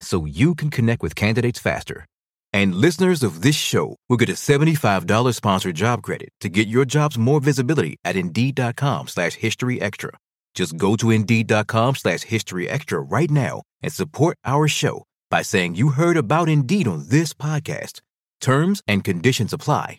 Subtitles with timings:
[0.00, 2.06] so you can connect with candidates faster.
[2.52, 6.84] And listeners of this show will get a $75 sponsored job credit to get your
[6.84, 10.10] jobs more visibility at Indeed.com slash History Extra.
[10.54, 15.74] Just go to Indeed.com slash History Extra right now and support our show by saying
[15.74, 18.00] you heard about Indeed on this podcast.
[18.40, 19.98] Terms and conditions apply.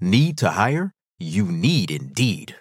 [0.00, 0.92] Need to hire?
[1.18, 2.54] You need Indeed.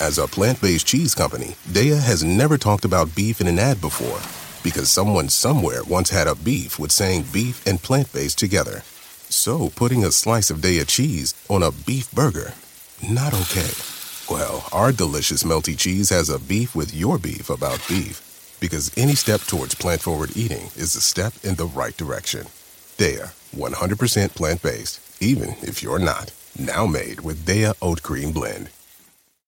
[0.00, 3.80] As a plant based cheese company, Daiya has never talked about beef in an ad
[3.80, 4.20] before
[4.66, 8.82] because someone somewhere once had a beef with saying beef and plant based together.
[9.28, 12.52] So putting a slice of Daiya cheese on a beef burger,
[13.08, 13.70] not okay.
[14.28, 19.14] Well, our delicious melty cheese has a beef with your beef about beef because any
[19.14, 22.46] step towards plant forward eating is a step in the right direction.
[22.98, 26.32] Daiya, 100% plant based, even if you're not.
[26.58, 28.70] Now made with Daiya Oat Cream Blend.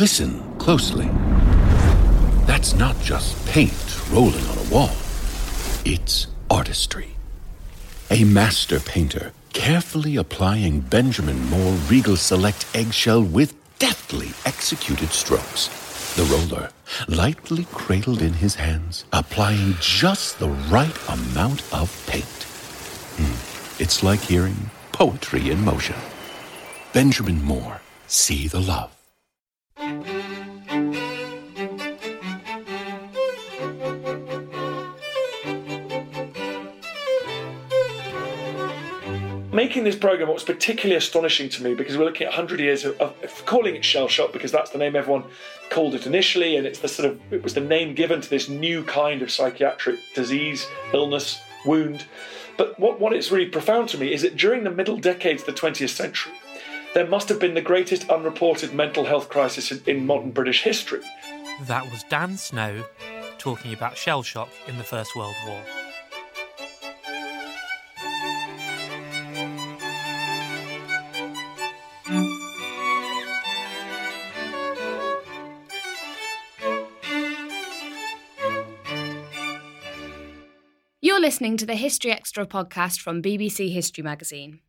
[0.00, 1.06] Listen closely.
[2.44, 3.72] That's not just paint
[4.10, 4.94] rolling on a wall.
[5.86, 7.16] It's artistry.
[8.10, 15.70] A master painter carefully applying Benjamin Moore Regal Select eggshell with deftly executed strokes.
[16.14, 16.68] The roller
[17.08, 22.42] lightly cradled in his hands, applying just the right amount of paint.
[23.16, 23.82] Hmm.
[23.82, 25.96] It's like hearing poetry in motion.
[26.92, 28.95] Benjamin Moore, see the love.
[39.56, 42.84] Making this program, what was particularly astonishing to me, because we're looking at 100 years
[42.84, 45.24] of, of calling it shell shock, because that's the name everyone
[45.70, 48.48] called it initially, and it's the sort of it was the name given to this
[48.48, 52.04] new kind of psychiatric disease, illness, wound.
[52.56, 55.46] But what, what is really profound to me is that during the middle decades of
[55.46, 56.32] the 20th century,
[56.96, 61.02] there must have been the greatest unreported mental health crisis in, in modern British history.
[61.64, 62.86] That was Dan Snow
[63.36, 65.62] talking about shell shock in the First World War.
[81.02, 84.60] You're listening to the History Extra podcast from BBC History Magazine.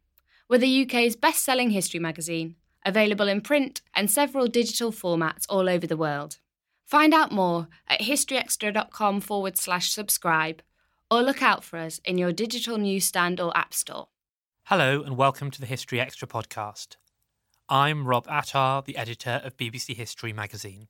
[0.49, 5.67] We're the UK's best selling history magazine, available in print and several digital formats all
[5.67, 6.37] over the world.
[6.85, 10.61] Find out more at historyextra.com forward slash subscribe
[11.11, 14.07] or look out for us in your digital newsstand or app store.
[14.67, 16.95] Hello, and welcome to the History Extra podcast.
[17.67, 20.87] I'm Rob Attar, the editor of BBC History magazine.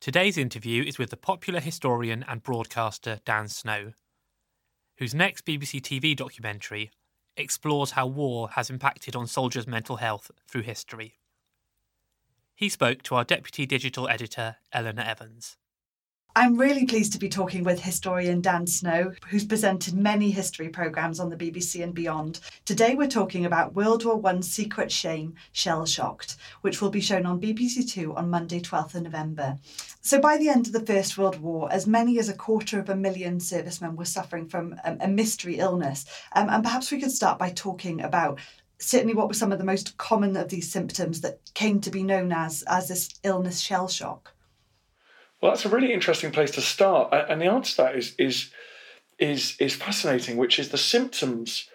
[0.00, 3.92] Today's interview is with the popular historian and broadcaster Dan Snow,
[4.96, 6.90] whose next BBC TV documentary
[7.36, 11.18] explores how war has impacted on soldiers' mental health through history.
[12.54, 15.56] He spoke to our deputy digital editor, Eleanor Evans.
[16.38, 21.18] I'm really pleased to be talking with historian Dan Snow, who's presented many history programmes
[21.18, 22.40] on the BBC and beyond.
[22.66, 27.24] Today we're talking about World War I's secret shame, Shell Shocked, which will be shown
[27.24, 29.56] on BBC Two on Monday, 12th of November.
[30.02, 32.90] So by the end of the First World War, as many as a quarter of
[32.90, 36.04] a million servicemen were suffering from um, a mystery illness.
[36.34, 38.38] Um, and perhaps we could start by talking about
[38.78, 42.02] certainly what were some of the most common of these symptoms that came to be
[42.02, 44.34] known as, as this illness shell shock.
[45.46, 48.50] Well, that's a really interesting place to start, and the answer to that is is
[49.16, 50.38] is is fascinating.
[50.38, 51.70] Which is the symptoms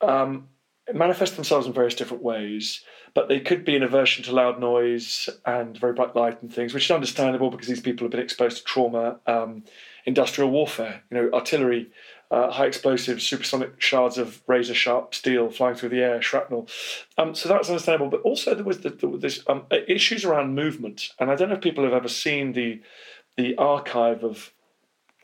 [0.00, 0.48] um,
[0.90, 2.82] manifest themselves in various different ways,
[3.12, 6.72] but they could be an aversion to loud noise and very bright light and things,
[6.72, 9.64] which is understandable because these people have been exposed to trauma, um,
[10.06, 11.90] industrial warfare, you know, artillery.
[12.32, 16.66] Uh, high explosive supersonic shards of razor sharp steel flying through the air, shrapnel.
[17.18, 18.08] Um, so that's understandable.
[18.08, 21.56] But also there was the, the, this um, issues around movement, and I don't know
[21.56, 22.80] if people have ever seen the
[23.36, 24.50] the archive of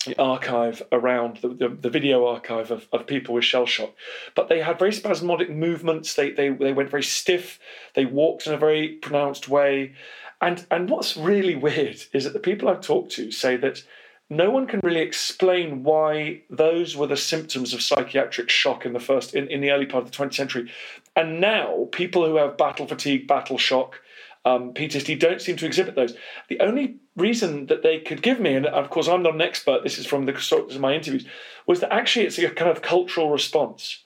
[0.05, 3.95] the archive around the, the, the, video archive of, of people with shell shock.
[4.35, 6.15] But they had very spasmodic movements.
[6.15, 7.59] They, they they went very stiff.
[7.95, 9.95] They walked in a very pronounced way.
[10.41, 13.83] And and what's really weird is that the people I've talked to say that
[14.31, 19.01] no one can really explain why those were the symptoms of psychiatric shock in the
[19.01, 20.71] first in, in the early part of the 20th century.
[21.17, 24.01] And now people who have battle fatigue, battle shock,
[24.45, 26.15] um, PTSD don't seem to exhibit those.
[26.49, 29.83] The only reason that they could give me, and of course I'm not an expert,
[29.83, 31.27] this is from the sources of my interviews,
[31.67, 34.05] was that actually it's a kind of cultural response.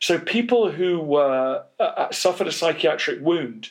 [0.00, 3.70] So people who uh, uh, suffered a psychiatric wound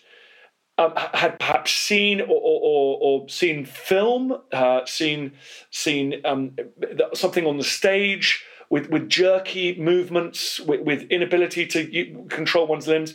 [0.77, 5.33] um, had perhaps seen or, or, or seen film, uh, seen
[5.69, 6.55] seen um,
[7.13, 13.13] something on the stage with, with jerky movements, with, with inability to control one's limbs.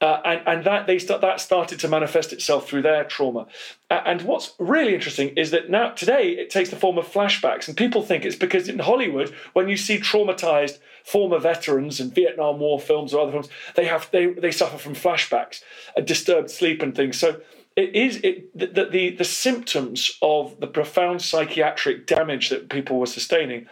[0.00, 3.46] Uh, and, and that they start, that started to manifest itself through their trauma.
[3.90, 7.68] Uh, and what's really interesting is that now today it takes the form of flashbacks,
[7.68, 12.60] and people think it's because in Hollywood, when you see traumatized former veterans in Vietnam
[12.60, 15.62] War films or other films, they have they they suffer from flashbacks,
[15.96, 17.18] a disturbed sleep and things.
[17.18, 17.40] So
[17.76, 23.06] it is it the, the the symptoms of the profound psychiatric damage that people were
[23.06, 23.66] sustaining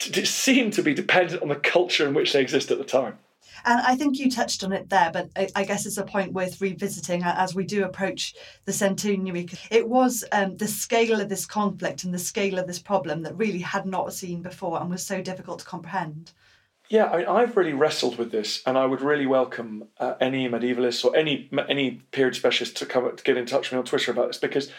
[0.00, 3.18] seem to be dependent on the culture in which they exist at the time.
[3.64, 6.60] And I think you touched on it there, but I guess it's a point worth
[6.60, 8.34] revisiting as we do approach
[8.64, 9.48] the centenary.
[9.70, 13.36] It was um, the scale of this conflict and the scale of this problem that
[13.36, 16.32] really had not seen before and was so difficult to comprehend.
[16.88, 20.48] Yeah, I mean, I've really wrestled with this, and I would really welcome uh, any
[20.48, 23.84] medievalists or any any period specialist to come to get in touch with me on
[23.84, 24.72] Twitter about this because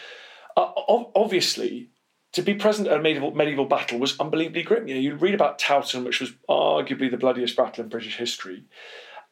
[0.56, 0.72] uh,
[1.14, 1.90] obviously
[2.32, 4.86] to be present at a medieval, medieval battle was unbelievably grim.
[4.88, 8.64] You know, you read about Towton, which was arguably the bloodiest battle in British history,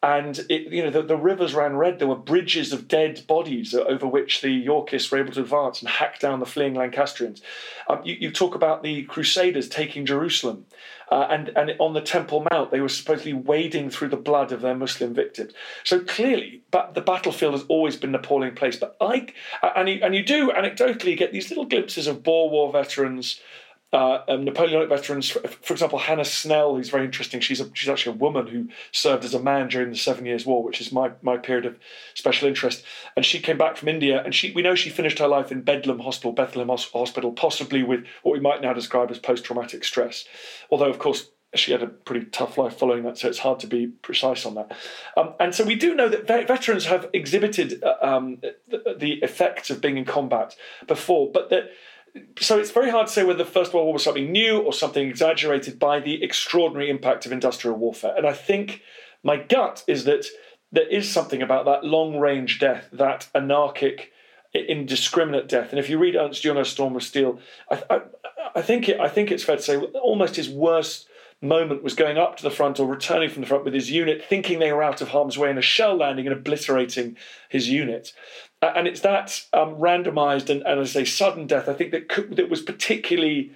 [0.03, 1.99] and it, you know the, the, rivers ran red.
[1.99, 5.89] There were bridges of dead bodies over which the Yorkists were able to advance and
[5.89, 7.43] hack down the fleeing Lancastrians.
[7.89, 10.67] Um, you, you, talk about the Crusaders taking Jerusalem,
[11.11, 14.61] uh, and and on the Temple Mount they were supposedly wading through the blood of
[14.61, 15.53] their Muslim victims.
[15.83, 18.77] So clearly, but the battlefield has always been an appalling place.
[18.77, 19.33] But I
[19.75, 23.41] and you, and you do anecdotally get these little glimpses of Boer War veterans
[23.93, 27.41] uh, um, Napoleonic veterans, for, example, Hannah Snell, who's very interesting.
[27.41, 30.45] She's a, she's actually a woman who served as a man during the Seven Years'
[30.45, 31.79] War, which is my, my period of
[32.15, 32.85] special interest.
[33.17, 35.63] And she came back from India, and she we know she finished her life in
[35.63, 40.27] Bedlam Hospital, Bethlehem Hospital, possibly with what we might now describe as post-traumatic stress.
[40.71, 43.67] Although, of course, she had a pretty tough life following that, so it's hard to
[43.67, 44.71] be precise on that.
[45.17, 49.81] Um, and so we do know that veterans have exhibited uh, um, the effects of
[49.81, 50.55] being in combat
[50.87, 51.71] before, but that
[52.41, 54.73] so it's very hard to say whether the First World War was something new or
[54.73, 58.15] something exaggerated by the extraordinary impact of industrial warfare.
[58.17, 58.83] And I think
[59.23, 60.27] my gut is that
[60.73, 64.13] there is something about that long range death, that anarchic,
[64.55, 65.71] indiscriminate death.
[65.71, 67.39] And if you read Ernst Junger, Storm of Steel,
[67.71, 68.01] I, I,
[68.57, 71.09] I think it, I think it's fair to say almost his worst
[71.41, 74.25] moment was going up to the front or returning from the front with his unit,
[74.25, 77.17] thinking they were out of harm's way, and a shell landing and obliterating
[77.49, 78.13] his unit.
[78.61, 82.09] And it's that um, randomized and, and, as I say, sudden death, I think that,
[82.09, 83.53] could, that was particularly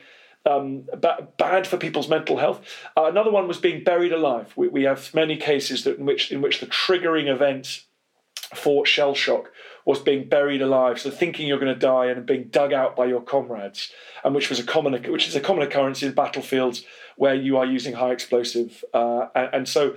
[0.47, 2.61] um, ba- bad for people's mental health.
[2.97, 4.53] Uh, another one was being buried alive.
[4.57, 7.85] We, we have many cases that in which in which the triggering event
[8.55, 9.51] for shell shock
[9.85, 13.07] was being buried alive, so thinking you're going to die and being dug out by
[13.07, 13.91] your comrades,
[14.25, 16.85] and which was a common which is a common occurrence in battlefields
[17.17, 19.95] where you are using high explosive, uh, and, and, so.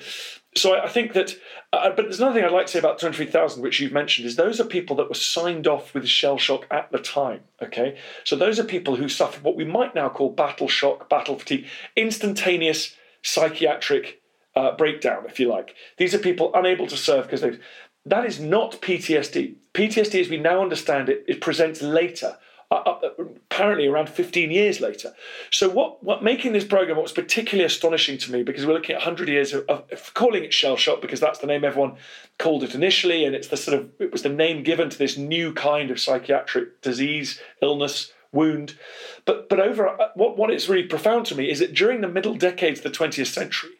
[0.57, 1.33] So I think that,
[1.73, 4.37] uh, but there's another thing I'd like to say about 23,000, which you've mentioned, is
[4.37, 7.41] those are people that were signed off with shell shock at the time.
[7.61, 11.37] Okay, so those are people who suffered what we might now call battle shock, battle
[11.37, 11.65] fatigue,
[11.97, 14.21] instantaneous psychiatric
[14.55, 15.75] uh, breakdown, if you like.
[15.97, 17.61] These are people unable to serve because they've.
[18.05, 19.55] that is not PTSD.
[19.73, 22.37] PTSD, as we now understand it, it presents later,
[22.71, 23.09] uh, uh,
[23.49, 25.13] apparently around 15 years later.
[25.51, 28.95] So, what, what making this program, what was particularly astonishing to me, because we're looking
[28.95, 31.97] at 100 years of, of calling it shell shock, because that's the name everyone
[32.39, 35.17] called it initially, and it's the sort of it was the name given to this
[35.17, 38.77] new kind of psychiatric disease, illness, wound.
[39.25, 42.07] But but over uh, what what is really profound to me is that during the
[42.07, 43.71] middle decades of the 20th century,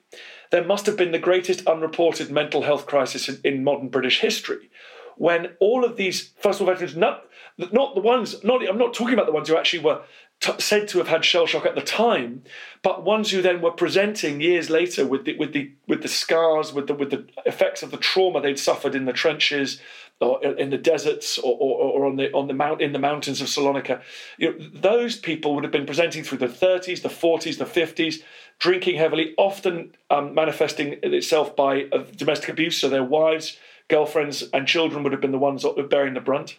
[0.51, 4.69] there must have been the greatest unreported mental health crisis in, in modern British history
[5.17, 7.25] when all of these first all veterans, not,
[7.57, 10.01] not the ones, not, I'm not talking about the ones who actually were
[10.41, 12.43] t- said to have had shell shock at the time,
[12.81, 16.73] but ones who then were presenting years later with the, with the, with the scars,
[16.73, 19.79] with the, with the effects of the trauma they'd suffered in the trenches,
[20.21, 23.41] or in the deserts or, or, or, on the on the mount in the mountains
[23.41, 24.01] of Salonika.
[24.37, 28.21] You know, those people would have been presenting through the 30s, the 40s, the 50s,
[28.59, 32.77] drinking heavily, often um, manifesting itself by uh, domestic abuse.
[32.77, 33.57] So their wives,
[33.89, 36.57] girlfriends, and children would have been the ones bearing the brunt.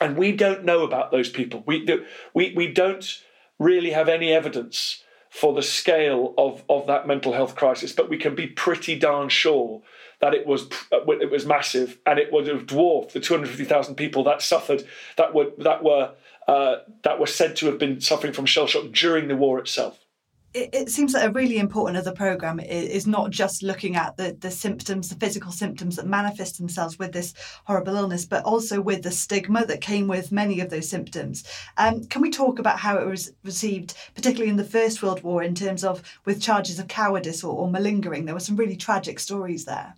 [0.00, 1.62] And we don't know about those people.
[1.66, 1.86] We
[2.34, 3.22] we we don't
[3.58, 8.18] really have any evidence for the scale of, of that mental health crisis, but we
[8.18, 9.80] can be pretty darn sure
[10.20, 14.42] that it was it was massive and it would have dwarfed the 250,000 people that
[14.42, 14.86] suffered
[15.16, 16.12] that were that were
[16.46, 20.04] uh, that were said to have been suffering from shell shock during the war itself
[20.52, 24.16] it, it, seems that a really important of the program is, not just looking at
[24.16, 28.80] the, the symptoms, the physical symptoms that manifest themselves with this horrible illness, but also
[28.80, 31.44] with the stigma that came with many of those symptoms.
[31.76, 35.42] Um, can we talk about how it was received, particularly in the First World War,
[35.42, 38.24] in terms of with charges of cowardice or, or malingering?
[38.24, 39.94] There were some really tragic stories there.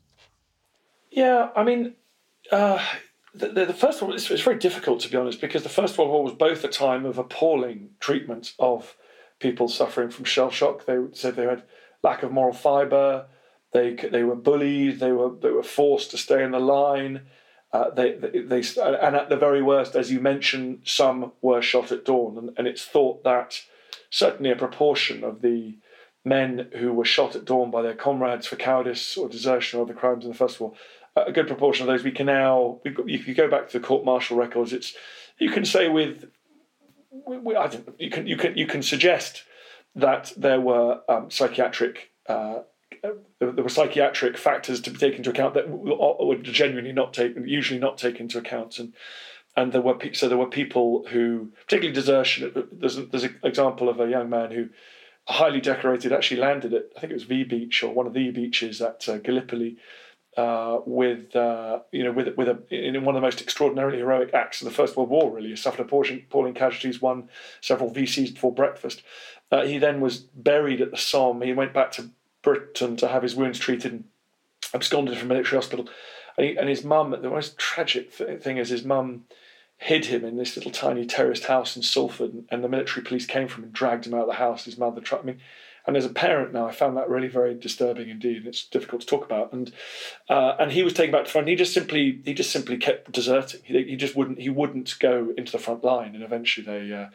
[1.11, 1.95] Yeah, I mean.
[2.51, 2.85] Uh,
[3.35, 5.97] the, the, the, first one, it's, it's very difficult to be honest, because the First
[5.97, 8.95] World War was both a time of appalling treatment of
[9.43, 10.87] people suffering from shell shock.
[10.87, 11.65] They said they had
[12.03, 13.27] lack of moral fibre.
[13.73, 15.01] They they were bullied.
[15.01, 17.23] They were they were forced to stay in the line.
[17.73, 21.91] Uh, they, they, they and at the very worst, as you mentioned, some were shot
[21.91, 23.63] at dawn, and, and it's thought that
[24.11, 25.79] certainly a proportion of the
[26.23, 29.95] men who were shot at dawn by their comrades for cowardice or desertion or other
[29.95, 30.75] crimes in the First War,
[31.17, 34.05] a good proportion of those we can now, if you go back to the court
[34.05, 34.95] martial records, it's
[35.39, 36.31] you can say with
[37.13, 37.57] we, we,
[37.99, 39.45] you can you can you can suggest
[39.95, 42.61] that there were um, psychiatric uh,
[43.41, 47.81] there were psychiatric factors to be taken into account that were genuinely not taken, usually
[47.81, 48.95] not taken into account, and
[49.57, 52.69] and there were so there were people who, particularly desertion.
[52.73, 54.69] There's there's an example of a young man who,
[55.27, 58.31] highly decorated, actually landed at I think it was V Beach or one of the
[58.31, 59.77] beaches at uh, Gallipoli,
[60.37, 64.33] uh, with uh, you know with with a, in one of the most extraordinarily heroic
[64.33, 65.31] acts of the First World War.
[65.31, 67.29] Really, he suffered appalling, casualties, won
[67.61, 69.03] several VCs before breakfast.
[69.51, 71.43] Uh, he then was buried at the Somme.
[71.43, 72.11] He went back to
[72.43, 74.05] Britain to have his wounds treated and
[74.73, 75.89] absconded from military hospital.
[76.39, 79.25] And, he, and his mum, the most tragic thing is his mum
[79.77, 83.49] hid him in this little tiny terraced house in Salford, and the military police came
[83.49, 84.65] from and dragged him out of the house.
[84.65, 85.21] His mother tried.
[85.21, 85.41] I mean,
[85.87, 88.47] and as a parent now, I found that really very disturbing indeed.
[88.47, 89.53] It's difficult to talk about.
[89.53, 89.73] And
[90.29, 91.49] uh, and he was taken back to front.
[91.49, 93.61] He just simply he just simply kept deserting.
[93.65, 96.15] He, he just wouldn't he wouldn't go into the front line.
[96.15, 97.09] And eventually they uh,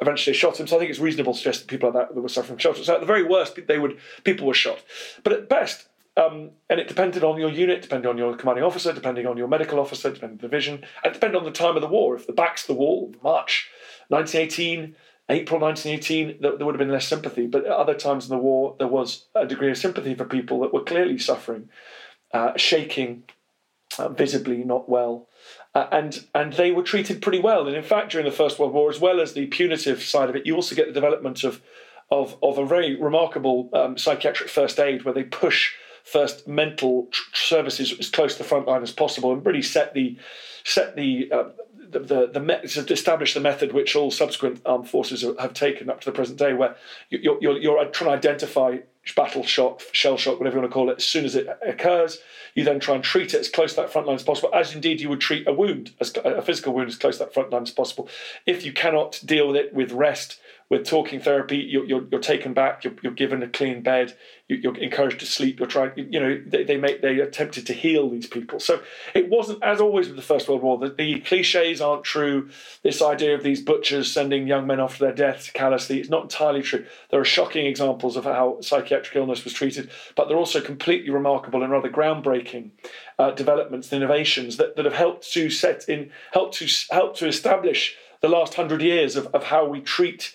[0.00, 0.66] eventually they shot him.
[0.66, 2.82] So I think it's reasonable to suggest that people like that that were suffering from.
[2.82, 4.82] So at the very worst, they would people were shot.
[5.22, 8.92] But at best, um, and it depended on your unit, depending on your commanding officer,
[8.92, 11.82] depending on your medical officer, depending on the division, and depending on the time of
[11.82, 12.14] the war.
[12.14, 13.68] If the back's the wall, March
[14.08, 14.94] 1918,
[15.28, 17.46] April 1918, there, there would have been less sympathy.
[17.46, 20.60] But at other times in the war, there was a degree of sympathy for people
[20.60, 21.70] that were clearly suffering,
[22.32, 23.24] uh, shaking,
[23.98, 25.28] uh, visibly not well.
[25.74, 27.66] Uh, and and they were treated pretty well.
[27.66, 30.36] And in fact, during the First World War, as well as the punitive side of
[30.36, 31.62] it, you also get the development of
[32.10, 35.72] of, of a very remarkable um, psychiatric first aid where they push
[36.04, 39.94] first mental tr- services as close to the front line as possible and really set
[39.94, 40.16] the
[40.64, 41.44] set the uh,
[41.94, 45.88] the, the, the me- to establish the method which all subsequent armed forces have taken
[45.88, 46.76] up to the present day, where
[47.08, 48.78] you're, you're, you're trying to identify
[49.16, 52.18] battle shock, shell shock, whatever you want to call it, as soon as it occurs.
[52.54, 54.74] You then try and treat it as close to that front line as possible, as
[54.74, 57.50] indeed you would treat a wound, as a physical wound, as close to that front
[57.50, 58.08] line as possible.
[58.46, 60.38] If you cannot deal with it with rest,
[60.70, 64.16] with talking therapy, you're, you're, you're taken back, you're, you're, given a clean bed,
[64.48, 67.74] you, are encouraged to sleep, you're trying, you know, they, they, make, they attempted to
[67.74, 68.58] heal these people.
[68.58, 68.80] So
[69.14, 72.48] it wasn't, as always with the First World War, that the cliches aren't true.
[72.82, 76.24] This idea of these butchers sending young men off to their deaths callously, it's not
[76.24, 76.86] entirely true.
[77.10, 81.62] There are shocking examples of how psychiatric illness was treated, but they're also completely remarkable
[81.62, 82.70] and rather groundbreaking
[83.18, 87.28] uh, developments and innovations that, that have helped to set in, helped to, help to
[87.28, 90.34] establish the last hundred years of, of how we treat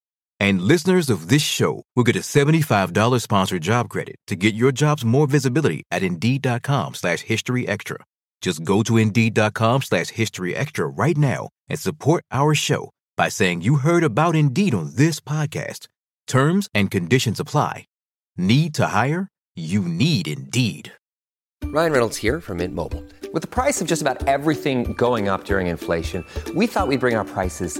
[0.41, 4.71] And listeners of this show will get a $75 sponsored job credit to get your
[4.71, 7.97] jobs more visibility at Indeed.com slash History Extra.
[8.41, 13.61] Just go to Indeed.com slash History Extra right now and support our show by saying
[13.61, 15.85] you heard about Indeed on this podcast.
[16.25, 17.85] Terms and conditions apply.
[18.35, 19.27] Need to hire?
[19.55, 20.91] You need Indeed.
[21.65, 23.03] Ryan Reynolds here from Mint Mobile.
[23.31, 27.15] With the price of just about everything going up during inflation, we thought we'd bring
[27.15, 27.79] our prices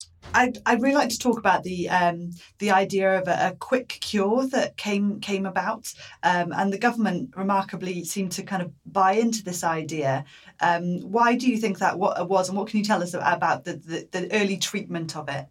[0.33, 3.97] I'd, I'd really like to talk about the um, the idea of a, a quick
[4.01, 9.13] cure that came came about, um, and the government remarkably seemed to kind of buy
[9.13, 10.25] into this idea.
[10.59, 13.65] Um, why do you think that what was, and what can you tell us about
[13.65, 15.47] the, the, the early treatment of it?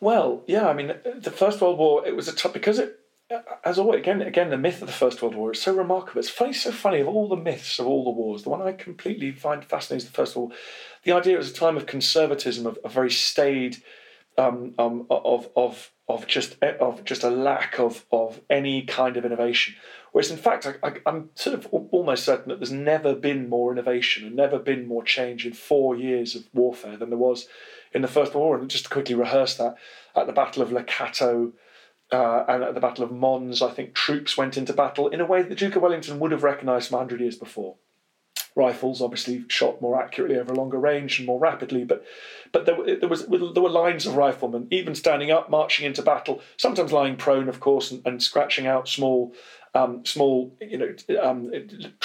[0.00, 2.98] Well, yeah, I mean, the First World War, it was a tough, because it,
[3.64, 6.20] as always, again, again, the myth of the First World War is so remarkable.
[6.20, 8.42] It's funny, so funny of all the myths of all the wars.
[8.42, 10.50] The one I completely find fascinating is the First War.
[11.04, 13.78] The idea was a time of conservatism, of a very staid,
[14.38, 19.24] um, um, of of of just of just a lack of of any kind of
[19.24, 19.74] innovation.
[20.12, 24.26] Whereas in fact, I, am sort of almost certain that there's never been more innovation
[24.26, 27.48] and never been more change in four years of warfare than there was
[27.92, 28.58] in the First World War.
[28.58, 29.74] And just to quickly rehearse that,
[30.14, 31.52] at the Battle of Cateau
[32.12, 35.26] uh, and at the Battle of Mons, I think troops went into battle in a
[35.26, 37.76] way that the Duke of Wellington would have recognised from 100 years before
[38.56, 42.04] rifles obviously shot more accurately over a longer range and more rapidly but
[42.52, 46.40] but there, there was there were lines of riflemen even standing up marching into battle
[46.56, 49.34] sometimes lying prone of course and, and scratching out small
[49.76, 51.52] um, small you know um,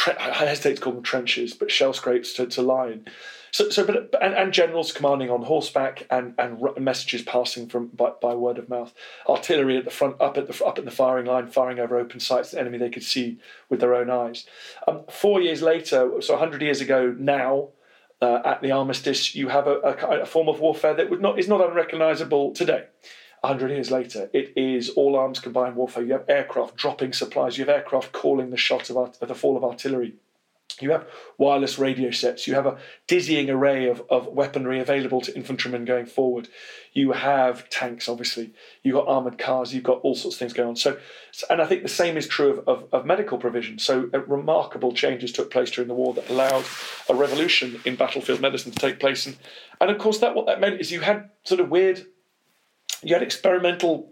[0.08, 3.06] I hesitate to call them trenches but shell scrapes to, to in
[3.52, 8.12] so, so but and, and, generals commanding on horseback and and messages passing from by,
[8.22, 8.94] by, word of mouth.
[9.28, 12.22] Artillery at the front, up at the up at the firing line, firing over open
[12.22, 14.46] sights, the enemy they could see with their own eyes.
[14.88, 17.70] Um, four years later, so hundred years ago now.
[18.24, 21.40] Uh, at the armistice, you have a, a, a, form of warfare that would not
[21.40, 22.86] is not unrecognisable today.
[23.42, 26.04] 100 years later, it is all arms combined warfare.
[26.04, 27.58] You have aircraft dropping supplies.
[27.58, 30.14] You have aircraft calling the shot of, art, the fall of artillery.
[30.80, 32.48] You have wireless radio sets.
[32.48, 32.78] You have a
[33.08, 36.50] dizzying array of, of weaponry available to infantrymen going forward.
[36.94, 38.54] You have tanks, obviously.
[38.84, 39.74] You've got armoured cars.
[39.74, 40.76] You've got all sorts of things going on.
[40.76, 40.98] So,
[41.50, 43.80] and I think the same is true of, of, of medical provision.
[43.80, 46.66] So, uh, remarkable changes took place during the war that allowed
[47.10, 49.26] a revolution in battlefield medicine to take place.
[49.26, 49.38] And,
[49.80, 52.06] and of course, that what that meant is you had sort of weird,
[53.04, 54.12] you had experimental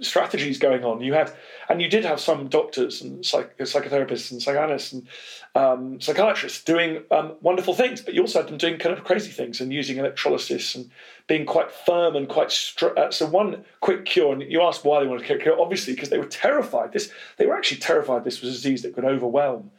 [0.00, 1.00] strategies going on.
[1.00, 1.32] You had,
[1.68, 5.06] and you did have some doctors and psych, psychotherapists and psychiatrists and
[5.54, 9.30] um, psychiatrists doing um, wonderful things, but you also had them doing kind of crazy
[9.30, 10.90] things and using electrolysis and
[11.26, 12.50] being quite firm and quite.
[12.50, 15.94] Str- uh, so one quick cure, and you asked why they wanted to cure, obviously
[15.94, 16.92] because they were terrified.
[16.92, 19.70] This they were actually terrified this was a disease that could overwhelm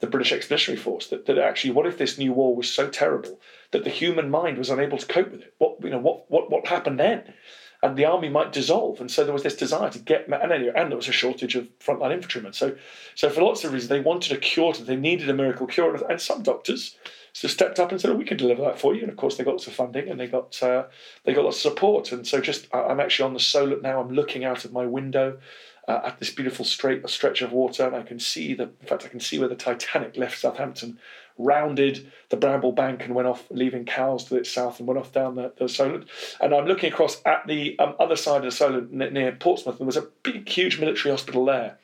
[0.00, 1.08] the British Expeditionary Force.
[1.08, 3.40] That, that actually, what if this new war was so terrible
[3.72, 5.54] that the human mind was unable to cope with it?
[5.58, 7.34] What you know, what what what happened then?
[7.82, 9.00] And the army might dissolve.
[9.00, 11.54] And so there was this desire to get, and, anyway, and there was a shortage
[11.54, 12.52] of frontline infantrymen.
[12.52, 12.76] So,
[13.14, 14.72] so for lots of reasons, they wanted a cure.
[14.72, 16.96] They needed a miracle cure, and some doctors
[17.32, 19.36] so stepped up and said, oh, "We can deliver that for you." And of course,
[19.36, 20.84] they got lots of funding and they got uh,
[21.24, 22.10] they got lots of support.
[22.10, 24.00] And so, just I'm actually on the Solent now.
[24.00, 25.38] I'm looking out of my window.
[25.86, 28.64] Uh, at this beautiful straight stretch of water, and I can see the.
[28.64, 30.98] In fact, I can see where the Titanic left Southampton
[31.38, 35.12] rounded the Bramble Bank and went off, leaving Cowes to its south and went off
[35.12, 36.06] down the, the Solent.
[36.40, 39.80] And I'm looking across at the um, other side of the Solent near Portsmouth, and
[39.80, 41.78] there was a big, huge military hospital there.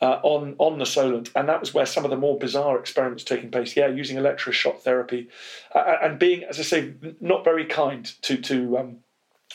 [0.00, 3.22] Uh, on on the Solent, and that was where some of the more bizarre experiments
[3.22, 3.76] taking place.
[3.76, 5.28] Yeah, using electroshock therapy,
[5.74, 8.96] uh, and being, as I say, not very kind to to um,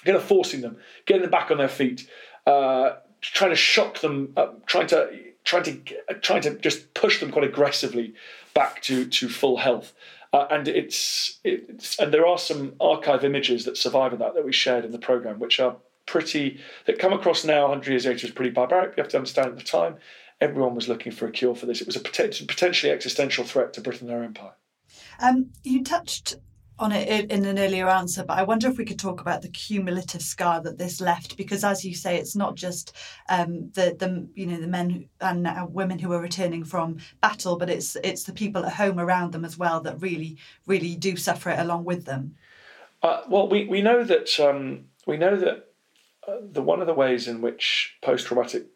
[0.07, 2.09] of forcing them, getting them back on their feet,
[2.47, 5.09] uh, trying to shock them, uh, trying to
[5.43, 5.79] trying to
[6.21, 8.13] trying to just push them quite aggressively
[8.53, 9.93] back to, to full health.
[10.31, 14.45] Uh, and it's, it's and there are some archive images that survive of that that
[14.45, 18.27] we shared in the program, which are pretty that come across now 100 years later
[18.27, 18.95] as pretty barbaric.
[18.95, 19.95] You have to understand at the time,
[20.41, 21.81] everyone was looking for a cure for this.
[21.81, 24.53] It was a potentially existential threat to Britain and her empire.
[25.19, 26.35] Um, you touched
[26.79, 29.49] on it in an earlier answer, but I wonder if we could talk about the
[29.49, 32.95] cumulative scar that this left, because as you say, it's not just
[33.29, 37.57] um, the the you know the men and uh, women who are returning from battle,
[37.57, 41.15] but it's it's the people at home around them as well that really really do
[41.15, 42.35] suffer it along with them.
[43.03, 44.39] Uh, well, we we know that.
[44.39, 45.69] Um, we know that
[46.27, 48.67] uh, the one of the ways in which post-traumatic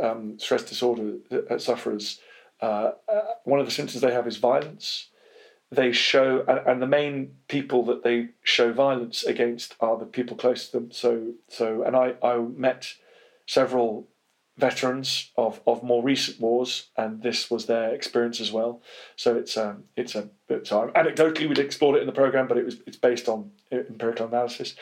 [0.00, 2.20] um, stress disorder uh, sufferers,
[2.60, 5.10] uh, uh, one of the symptoms they have is violence.
[5.70, 10.66] They show, and, the main people that they show violence against are the people close
[10.66, 10.92] to them.
[10.92, 12.94] So, so, and I, I met
[13.46, 14.08] several
[14.58, 18.82] veterans of, of more recent wars, and this was their experience as well.
[19.16, 20.30] So it's um, it's a
[20.64, 24.26] so anecdotally we'd explored it in the program, but it was it's based on empirical
[24.26, 24.74] analysis,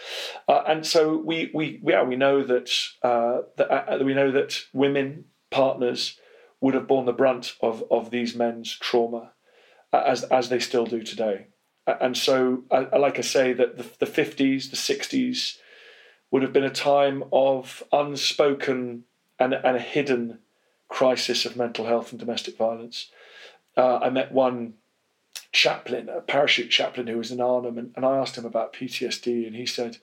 [0.49, 2.71] uh, and so we we yeah we know that
[3.03, 6.19] uh, that uh, we know that women partners
[6.61, 9.31] would have borne the brunt of of these men's trauma, uh,
[10.07, 11.47] as as they still do today,
[11.87, 15.59] and so I, like I say that the, 50s, the 60s
[16.31, 19.05] would have been a time of unspoken
[19.39, 20.39] and, and a hidden
[20.89, 23.11] crisis of mental health and domestic violence.
[23.77, 24.75] Uh, I met one
[25.53, 29.47] chaplain, a parachute chaplain who was in Arnhem, and, and I asked him about PTSD,
[29.47, 29.99] and he said,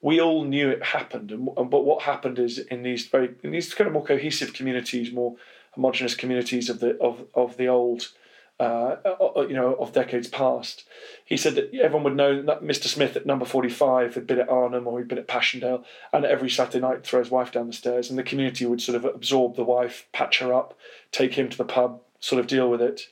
[0.00, 3.50] "We all knew it happened, and, and but what happened is in these very in
[3.50, 5.36] these kind of more cohesive communities, more
[5.72, 8.12] homogenous communities of the of of the old."
[8.58, 8.96] Uh,
[9.36, 10.84] you know, of decades past.
[11.26, 12.86] He said that everyone would know that Mr.
[12.86, 16.48] Smith at number 45 had been at Arnhem or he'd been at Passchendaele, and every
[16.48, 19.56] Saturday night throw his wife down the stairs, and the community would sort of absorb
[19.56, 20.72] the wife, patch her up,
[21.12, 23.08] take him to the pub, sort of deal with it.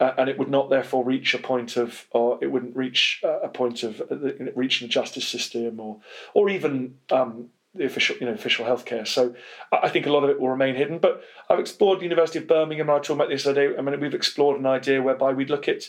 [0.00, 3.40] Uh, and it would not therefore reach a point of, or it wouldn't reach uh,
[3.40, 4.16] a point of uh,
[4.56, 6.00] reaching the justice system, or,
[6.32, 9.06] or even um, the official, you know, official healthcare.
[9.06, 9.34] So
[9.72, 10.98] I think a lot of it will remain hidden.
[10.98, 12.88] But I've explored the University of Birmingham.
[12.88, 13.76] And I talked about this other day.
[13.76, 15.84] I mean, we've explored an idea whereby we'd look at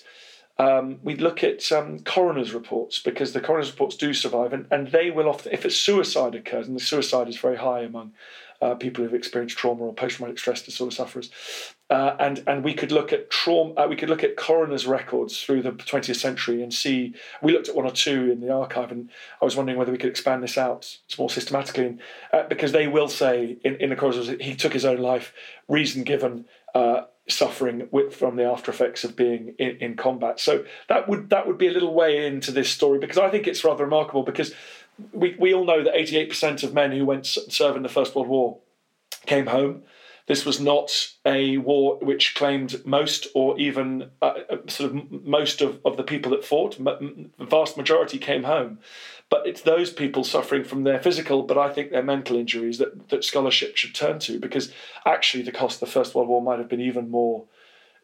[0.59, 4.91] um, we'd look at um, coroner's reports because the coroner's reports do survive, and, and
[4.91, 8.13] they will often, if a suicide occurs, and the suicide is very high among
[8.61, 11.29] uh, people who've experienced trauma or post-traumatic stress disorder sufferers,
[11.89, 13.73] uh, and and we could look at trauma.
[13.73, 17.13] Uh, we could look at coroner's records through the 20th century and see.
[17.41, 19.09] We looked at one or two in the archive, and
[19.41, 22.01] I was wondering whether we could expand this out more systematically, and,
[22.33, 25.33] uh, because they will say in, in the coroner's he took his own life,
[25.67, 26.45] reason given.
[26.73, 30.39] Uh, suffering with, from the after effects of being in, in combat.
[30.39, 33.47] So that would that would be a little way into this story because I think
[33.47, 34.53] it's rather remarkable because
[35.11, 38.27] we, we all know that 88% of men who went serve in the First World
[38.27, 38.57] War
[39.25, 39.83] came home.
[40.27, 40.91] This was not
[41.25, 46.03] a war which claimed most or even uh, uh sort of most of, of the
[46.03, 46.77] people that fought.
[46.77, 48.79] The vast majority came home.
[49.29, 53.09] But it's those people suffering from their physical, but I think their mental injuries that,
[53.09, 54.73] that scholarship should turn to because
[55.05, 57.45] actually the cost of the First World War might have been even more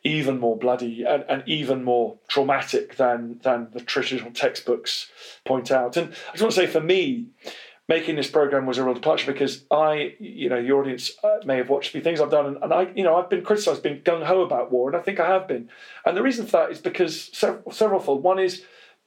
[0.04, 5.12] even more bloody and, and even more traumatic than than the traditional textbooks
[5.46, 5.98] point out.
[5.98, 7.28] And I just want to say for me,
[7.88, 11.58] making this program was a real departure because I, you know, your audience uh, may
[11.58, 13.84] have watched a few things I've done, and, and I, you know, I've been criticised,
[13.84, 15.70] been gung ho about war, and I think I have been.
[16.06, 17.30] And the reason for that is because
[17.72, 18.64] several, fold One is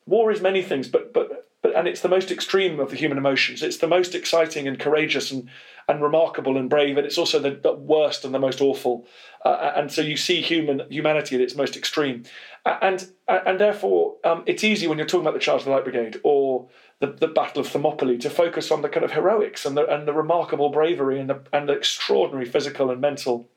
[0.06, 3.18] war is many things, but but but and it's the most extreme of the human
[3.18, 3.62] emotions.
[3.62, 5.48] It's the most exciting and courageous and
[5.88, 9.06] and remarkable and brave, and it's also the, the worst and the most awful.
[9.44, 12.24] Uh, and so you see human humanity at its most extreme,
[12.64, 15.84] and and therefore um, it's easy when you're talking about the Charge of the Light
[15.84, 16.68] Brigade or
[17.00, 20.06] the, the Battle of Thermopylae to focus on the kind of heroics and the and
[20.06, 23.48] the remarkable bravery and the and the extraordinary physical and mental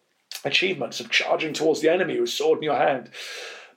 [0.44, 3.10] achievements of charging towards the enemy with sword in your hand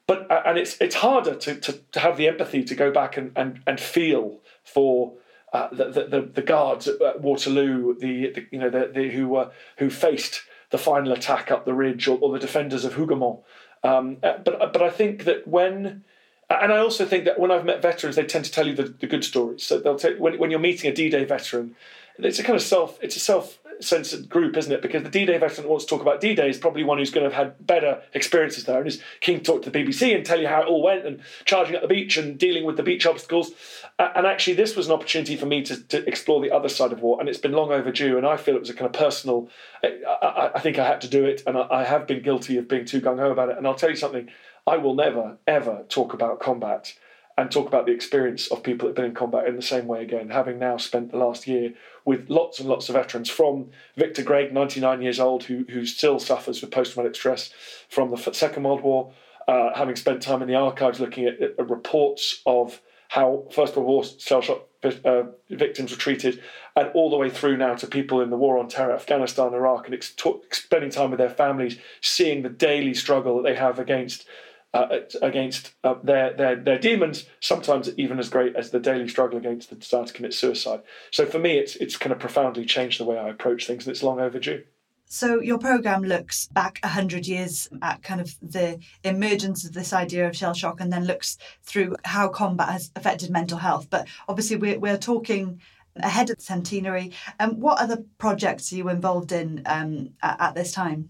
[0.06, 3.16] but uh, and it's it's harder to, to, to have the empathy to go back
[3.16, 5.14] and, and, and feel for
[5.52, 9.50] uh, the, the, the guards at Waterloo, the, the you know the, the who were
[9.78, 13.42] who faced the final attack up the ridge, or, or the defenders of Hougoumont.
[13.82, 16.04] Um, uh, but but I think that when
[16.48, 18.84] and I also think that when I've met veterans, they tend to tell you the,
[18.84, 19.64] the good stories.
[19.64, 21.74] So they'll take when when you're meeting a D-Day veteran,
[22.18, 24.82] it's a kind of self it's a self censored group, isn't it?
[24.82, 27.28] Because the D-Day veteran that wants to talk about D-Day is probably one who's going
[27.28, 30.24] to have had better experiences there and is keen to talk to the BBC and
[30.24, 32.82] tell you how it all went and charging at the beach and dealing with the
[32.82, 33.52] beach obstacles.
[33.98, 37.00] And actually, this was an opportunity for me to, to explore the other side of
[37.00, 38.16] war, and it's been long overdue.
[38.16, 39.48] And I feel it was a kind of personal.
[39.82, 42.84] I, I think I had to do it, and I have been guilty of being
[42.84, 43.58] too gung ho about it.
[43.58, 44.28] And I'll tell you something:
[44.66, 46.94] I will never ever talk about combat
[47.38, 49.86] and talk about the experience of people that have been in combat in the same
[49.86, 53.70] way again, having now spent the last year with lots and lots of veterans from
[53.96, 57.50] Victor Gregg, 99 years old, who, who still suffers with post traumatic stress
[57.90, 59.12] from the Second World War,
[59.46, 63.88] uh, having spent time in the archives looking at, at reports of how First World
[63.88, 64.62] War shell shock
[65.04, 66.42] uh, victims were treated,
[66.74, 69.86] and all the way through now to people in the war on terror, Afghanistan, Iraq,
[69.86, 73.78] and ex- t- spending time with their families, seeing the daily struggle that they have
[73.78, 74.26] against
[74.76, 79.38] uh, against uh, their, their their demons, sometimes even as great as the daily struggle
[79.38, 80.82] against the desire to commit suicide.
[81.10, 83.92] So for me, it's it's kind of profoundly changed the way I approach things, and
[83.94, 84.62] it's long overdue.
[85.06, 90.28] So your program looks back hundred years at kind of the emergence of this idea
[90.28, 93.88] of shell shock, and then looks through how combat has affected mental health.
[93.88, 95.60] But obviously, we're we're talking
[95.96, 97.12] ahead of the centenary.
[97.40, 101.08] Um, what other projects are you involved in um, at, at this time?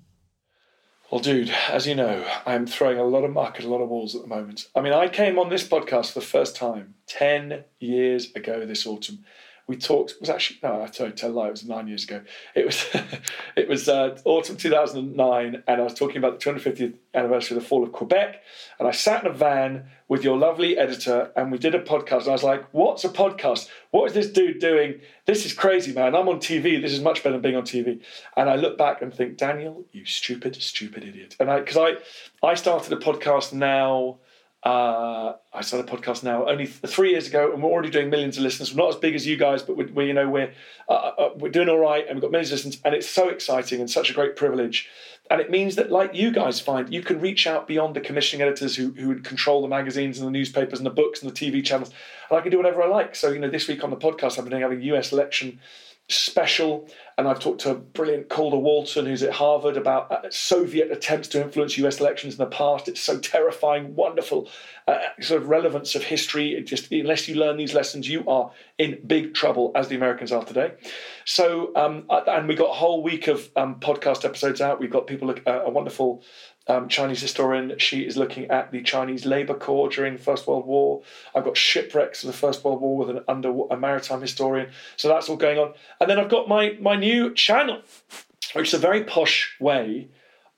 [1.10, 3.88] Well, dude, as you know, I'm throwing a lot of muck at a lot of
[3.88, 4.66] walls at the moment.
[4.74, 8.86] I mean, I came on this podcast for the first time 10 years ago this
[8.86, 9.24] autumn
[9.68, 12.04] we talked it was actually no I told tell a lie it was nine years
[12.04, 12.22] ago.
[12.54, 12.86] It was
[13.56, 17.68] it was uh, autumn 2009 and I was talking about the 250th anniversary of the
[17.68, 18.42] fall of Quebec
[18.78, 22.22] and I sat in a van with your lovely editor and we did a podcast
[22.22, 23.68] and I was like what's a podcast?
[23.90, 25.00] What is this dude doing?
[25.26, 26.14] This is crazy man.
[26.14, 28.00] I'm on TV this is much better than being on TV
[28.36, 31.36] and I look back and think Daniel you stupid stupid idiot.
[31.40, 34.18] And I because I I started a podcast now
[34.62, 38.10] uh, I started a podcast now only th- three years ago, and we're already doing
[38.10, 38.74] millions of listeners.
[38.74, 40.52] We're not as big as you guys, but we're, we, you know we're
[40.88, 43.08] uh, uh, uh, we're doing all right, and we've got millions of listeners, and it's
[43.08, 44.88] so exciting and such a great privilege.
[45.30, 48.42] And it means that, like you guys find, you can reach out beyond the commissioning
[48.46, 51.34] editors who who would control the magazines and the newspapers and the books and the
[51.34, 51.90] TV channels,
[52.30, 53.14] and I can do whatever I like.
[53.14, 55.12] So you know, this week on the podcast, I've been having U.S.
[55.12, 55.60] election
[56.08, 56.88] special.
[57.18, 61.42] And I've talked to brilliant Calder Walton, who's at Harvard, about uh, Soviet attempts to
[61.42, 62.88] influence US elections in the past.
[62.88, 64.48] It's so terrifying, wonderful
[64.86, 66.54] uh, sort of relevance of history.
[66.54, 70.30] It just unless you learn these lessons, you are in big trouble, as the Americans
[70.30, 70.74] are today.
[71.24, 74.78] So, um, uh, and we got a whole week of um, podcast episodes out.
[74.78, 76.22] We've got people, uh, a wonderful
[76.68, 77.78] um, Chinese historian.
[77.78, 81.02] She is looking at the Chinese Labour Corps during First World War.
[81.34, 84.70] I've got shipwrecks of the First World War with an under a maritime historian.
[84.96, 85.74] So that's all going on.
[86.00, 87.82] And then I've got my my new channel,
[88.54, 90.08] which is a very posh way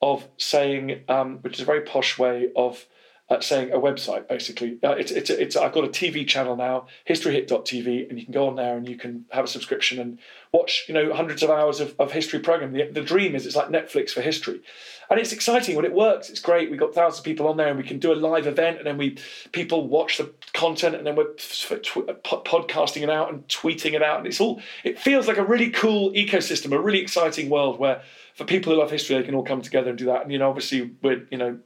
[0.00, 2.86] of saying, um, which is a very posh way of
[3.30, 4.78] uh, saying a website basically.
[4.82, 8.48] Uh, it's, it's, it's, I've got a TV channel now, historyhit.tv, and you can go
[8.48, 10.18] on there and you can have a subscription and
[10.52, 12.72] watch you know hundreds of hours of, of history program.
[12.72, 14.62] The, the dream is it's like Netflix for history,
[15.10, 16.30] and it's exciting when it works.
[16.30, 16.70] It's great.
[16.70, 18.86] We've got thousands of people on there, and we can do a live event, and
[18.86, 19.18] then we
[19.52, 24.18] people watch the content, and then we're tw- podcasting it out and tweeting it out,
[24.18, 24.60] and it's all.
[24.84, 28.02] It feels like a really cool ecosystem, a really exciting world where
[28.34, 30.22] for people who love history, they can all come together and do that.
[30.22, 31.58] And you know, obviously, we're you know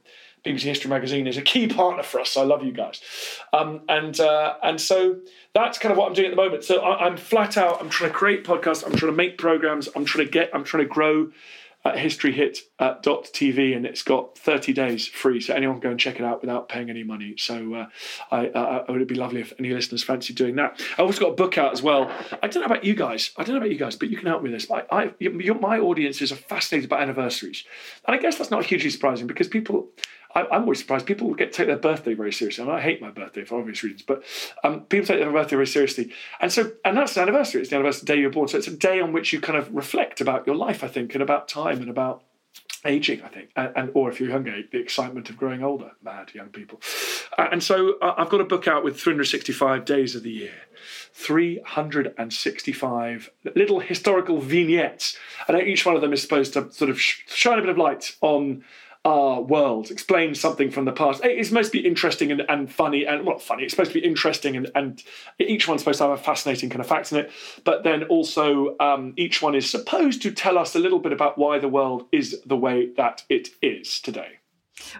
[0.45, 2.31] BBC History Magazine is a key partner for us.
[2.31, 3.01] So I love you guys,
[3.53, 5.19] um, and uh, and so
[5.53, 6.65] that's kind of what I'm doing at the moment.
[6.65, 7.81] So I, am flat out.
[7.81, 8.85] I'm trying to create podcasts.
[8.85, 9.87] I'm trying to make programs.
[9.95, 10.49] I'm trying to get.
[10.53, 11.31] I'm trying to grow
[11.85, 16.23] at historyhit.tv and it's got 30 days free so anyone can go and check it
[16.23, 17.87] out without paying any money so uh,
[18.31, 21.31] I, uh, it would be lovely if any listeners fancy doing that I've also got
[21.31, 22.09] a book out as well
[22.41, 24.27] i don't know about you guys i don't know about you guys but you can
[24.27, 27.65] help me with this I, I, my audiences are fascinated by anniversaries
[28.07, 29.89] and i guess that's not hugely surprising because people
[30.35, 32.63] I, am always surprised people get take their birthday very seriously.
[32.63, 34.23] And I hate my birthday for obvious reasons, but
[34.63, 36.11] um, people take their birthday very seriously.
[36.39, 37.61] And so, and that's the anniversary.
[37.61, 38.47] It's the anniversary day you're born.
[38.47, 41.13] So it's a day on which you kind of reflect about your life, I think,
[41.13, 42.23] and about time and about
[42.85, 45.91] aging, I think, and, and, or if you're younger, the excitement of growing older.
[46.03, 46.81] Mad young people.
[47.37, 50.55] Uh, and so uh, I've got a book out with 365 days of the year.
[51.13, 55.17] 365 little historical vignettes,
[55.47, 58.17] and each one of them is supposed to sort of shine a bit of light
[58.21, 58.63] on
[59.05, 61.21] our world, explain something from the past.
[61.23, 63.63] It's supposed to be interesting and, and funny, and well, funny.
[63.63, 65.03] It's supposed to be interesting, and, and
[65.39, 67.31] each one's supposed to have a fascinating kind of facts in it.
[67.65, 71.37] But then also, um, each one is supposed to tell us a little bit about
[71.37, 74.39] why the world is the way that it is today.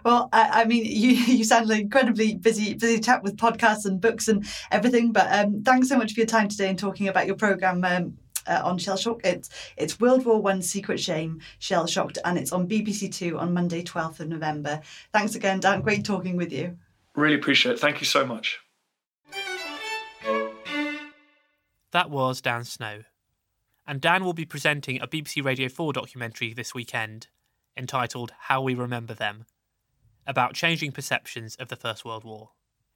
[0.04, 4.02] Well, I, I, mean, you you sound like incredibly busy busy chap with podcasts and
[4.02, 5.12] books and everything.
[5.12, 7.84] But um, thanks so much for your time today and talking about your program.
[7.84, 9.22] Um, uh, on Shell Shock.
[9.24, 13.54] It's it's World War One Secret Shame Shell Shocked, and it's on BBC Two on
[13.54, 14.82] Monday, twelfth of November.
[15.12, 15.82] Thanks again, Dan.
[15.82, 16.78] Great talking with you.
[17.16, 17.80] Really appreciate it.
[17.80, 18.60] Thank you so much.
[21.92, 23.04] That was Dan Snow.
[23.86, 27.28] And Dan will be presenting a BBC Radio 4 documentary this weekend
[27.78, 29.46] entitled How We Remember Them,
[30.26, 32.52] about changing perceptions of the First World War.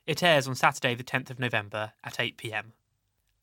[0.06, 2.74] It airs on Saturday, the 10th of November at 8 pm.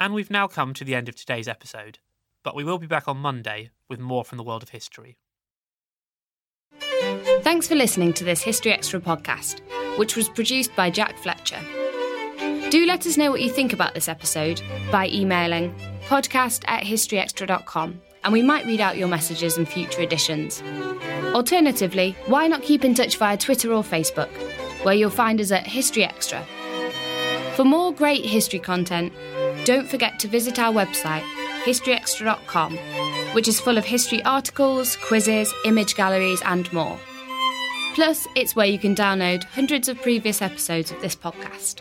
[0.04, 1.98] And we've now come to the end of today's episode,
[2.42, 5.16] but we will be back on Monday with more from the world of history.
[7.40, 9.62] Thanks for listening to this History Extra podcast,
[9.96, 11.58] which was produced by Jack Fletcher.
[12.68, 14.60] Do let us know what you think about this episode
[14.92, 15.74] by emailing
[16.06, 20.62] podcast at historyextra.com and we might read out your messages in future editions.
[21.32, 24.28] Alternatively, why not keep in touch via Twitter or Facebook,
[24.84, 26.44] where you'll find us at History Extra.
[27.54, 29.12] For more great history content,
[29.64, 31.22] don't forget to visit our website,
[31.64, 32.76] historyextra.com,
[33.34, 36.98] which is full of history articles, quizzes, image galleries, and more.
[37.94, 41.80] Plus, it's where you can download hundreds of previous episodes of this podcast.